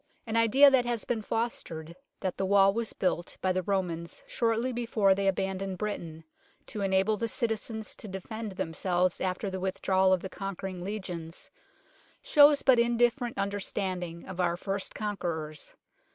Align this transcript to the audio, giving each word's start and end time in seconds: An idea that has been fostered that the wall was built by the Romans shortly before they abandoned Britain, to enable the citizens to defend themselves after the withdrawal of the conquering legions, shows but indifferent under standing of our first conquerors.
An 0.25 0.35
idea 0.35 0.71
that 0.71 0.83
has 0.85 1.05
been 1.05 1.21
fostered 1.21 1.95
that 2.21 2.37
the 2.37 2.45
wall 2.47 2.73
was 2.73 2.91
built 2.91 3.37
by 3.39 3.53
the 3.53 3.61
Romans 3.61 4.23
shortly 4.25 4.73
before 4.73 5.13
they 5.13 5.27
abandoned 5.27 5.77
Britain, 5.77 6.23
to 6.65 6.81
enable 6.81 7.17
the 7.17 7.27
citizens 7.27 7.95
to 7.97 8.07
defend 8.07 8.53
themselves 8.53 9.21
after 9.21 9.47
the 9.47 9.59
withdrawal 9.59 10.11
of 10.11 10.21
the 10.23 10.27
conquering 10.27 10.83
legions, 10.83 11.51
shows 12.23 12.63
but 12.63 12.79
indifferent 12.79 13.37
under 13.37 13.59
standing 13.59 14.25
of 14.27 14.39
our 14.39 14.57
first 14.57 14.95
conquerors. 14.95 15.75